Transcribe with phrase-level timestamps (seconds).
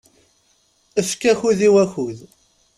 [0.99, 2.17] Efk akud i wakud.